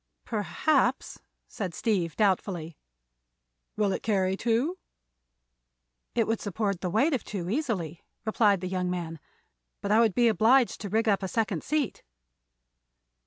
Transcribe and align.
"Perhaps," 0.25 1.19
said 1.47 1.75
Steve, 1.75 2.15
doubtfully. 2.15 2.75
"Will 3.77 3.91
it 3.91 4.01
carry 4.01 4.35
two?" 4.35 4.79
"It 6.15 6.25
would 6.25 6.41
support 6.41 6.81
the 6.81 6.89
weight 6.89 7.13
of 7.13 7.23
two 7.23 7.51
easily," 7.51 8.03
replied 8.25 8.61
the 8.61 8.67
young 8.67 8.89
man; 8.89 9.19
"but 9.79 9.91
I 9.91 9.99
would 9.99 10.15
be 10.15 10.27
obliged 10.27 10.81
to 10.81 10.89
rig 10.89 11.07
up 11.07 11.21
a 11.21 11.27
second 11.27 11.61
seat." 11.63 12.01